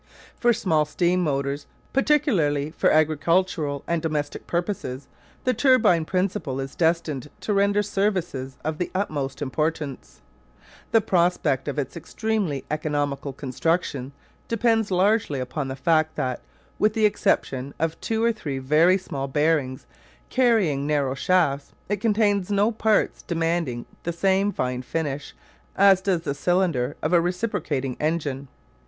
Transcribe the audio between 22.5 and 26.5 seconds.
parts demanding the same fine finish as does the